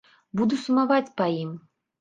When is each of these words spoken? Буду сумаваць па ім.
Буду 0.39 0.59
сумаваць 0.63 1.13
па 1.21 1.31
ім. 1.45 1.57